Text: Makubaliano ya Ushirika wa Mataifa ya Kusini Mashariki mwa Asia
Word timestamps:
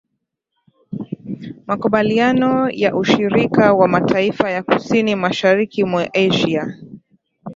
Makubaliano 1.67 2.67
ya 2.75 2.95
Ushirika 2.95 3.73
wa 3.73 3.87
Mataifa 3.87 4.49
ya 4.51 4.63
Kusini 4.63 5.15
Mashariki 5.15 5.83
mwa 5.83 6.13
Asia 6.13 6.77